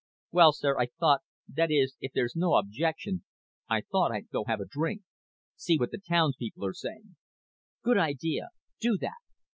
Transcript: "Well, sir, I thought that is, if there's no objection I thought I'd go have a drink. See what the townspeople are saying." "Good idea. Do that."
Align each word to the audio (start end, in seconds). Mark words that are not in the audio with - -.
"Well, 0.31 0.51
sir, 0.51 0.79
I 0.79 0.87
thought 0.87 1.21
that 1.47 1.69
is, 1.69 1.95
if 2.01 2.11
there's 2.11 2.35
no 2.35 2.55
objection 2.55 3.23
I 3.69 3.81
thought 3.81 4.11
I'd 4.11 4.31
go 4.31 4.43
have 4.45 4.59
a 4.59 4.65
drink. 4.65 5.03
See 5.55 5.77
what 5.77 5.91
the 5.91 5.99
townspeople 5.99 6.65
are 6.65 6.73
saying." 6.73 7.17
"Good 7.83 7.99
idea. 7.99 8.47
Do 8.79 8.97
that." 8.97 9.19